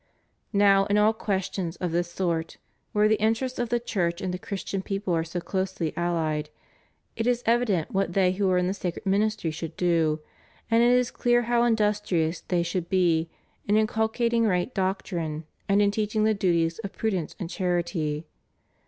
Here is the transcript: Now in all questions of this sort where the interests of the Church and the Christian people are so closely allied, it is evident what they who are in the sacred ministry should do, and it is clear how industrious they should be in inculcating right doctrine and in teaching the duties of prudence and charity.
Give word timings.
Now 0.51 0.85
in 0.85 0.97
all 0.97 1.13
questions 1.13 1.75
of 1.75 1.91
this 1.91 2.11
sort 2.11 2.57
where 2.91 3.07
the 3.07 3.21
interests 3.21 3.59
of 3.59 3.69
the 3.69 3.79
Church 3.79 4.19
and 4.19 4.33
the 4.33 4.39
Christian 4.39 4.81
people 4.81 5.13
are 5.13 5.23
so 5.23 5.39
closely 5.39 5.93
allied, 5.95 6.49
it 7.15 7.27
is 7.27 7.43
evident 7.45 7.91
what 7.93 8.13
they 8.13 8.31
who 8.31 8.49
are 8.49 8.57
in 8.57 8.65
the 8.65 8.73
sacred 8.73 9.05
ministry 9.05 9.51
should 9.51 9.77
do, 9.77 10.19
and 10.71 10.81
it 10.81 10.93
is 10.93 11.11
clear 11.11 11.43
how 11.43 11.63
industrious 11.65 12.41
they 12.41 12.63
should 12.63 12.89
be 12.89 13.29
in 13.67 13.77
inculcating 13.77 14.47
right 14.47 14.73
doctrine 14.73 15.43
and 15.69 15.83
in 15.83 15.91
teaching 15.91 16.23
the 16.23 16.33
duties 16.33 16.79
of 16.79 16.93
prudence 16.93 17.35
and 17.39 17.51
charity. 17.51 18.25